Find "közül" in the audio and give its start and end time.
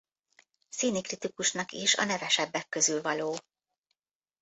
2.69-3.01